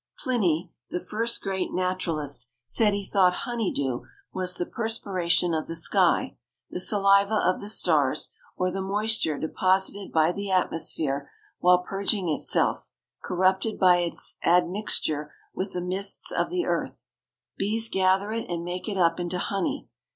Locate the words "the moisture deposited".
8.71-10.11